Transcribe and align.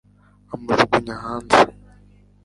amujugunya 0.53 1.15
hanze 1.23 1.57